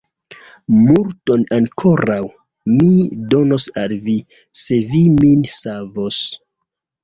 [0.77, 2.17] Multon ankoraŭ
[2.79, 2.89] mi
[3.35, 4.19] donos al vi,
[4.65, 6.23] se vi min savos!